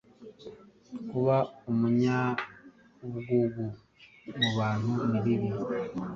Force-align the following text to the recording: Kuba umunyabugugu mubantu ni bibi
Kuba 1.09 1.35
umunyabugugu 1.69 3.65
mubantu 4.39 4.91
ni 5.09 5.19
bibi 5.23 5.49